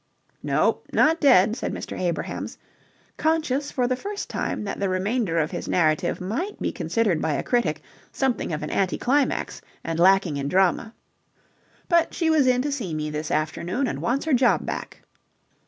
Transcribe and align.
"No, 0.41 0.79
not 0.91 1.19
dead," 1.19 1.55
said 1.55 1.71
Mr. 1.71 1.95
Abrahams, 1.95 2.57
conscious 3.17 3.69
for 3.71 3.85
the 3.87 3.95
first 3.95 4.31
time 4.31 4.63
that 4.63 4.79
the 4.79 4.89
remainder 4.89 5.37
of 5.37 5.51
his 5.51 5.67
narrative 5.67 6.19
might 6.19 6.59
be 6.59 6.71
considered 6.71 7.21
by 7.21 7.33
a 7.33 7.43
critic 7.43 7.83
something 8.11 8.51
of 8.51 8.63
an 8.63 8.71
anti 8.71 8.97
climax 8.97 9.61
and 9.83 9.99
lacking 9.99 10.37
in 10.37 10.47
drama. 10.47 10.95
"But 11.87 12.15
she 12.15 12.31
was 12.31 12.47
in 12.47 12.63
to 12.63 12.71
see 12.71 12.95
me 12.95 13.11
this 13.11 13.29
afternoon 13.29 13.85
and 13.85 14.01
wants 14.01 14.25
her 14.25 14.33
job 14.33 14.65
back." 14.65 15.03